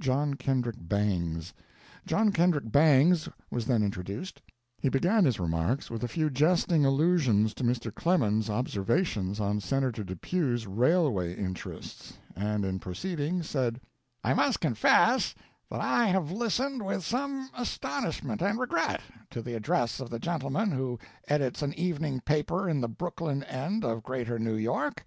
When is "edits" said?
21.28-21.62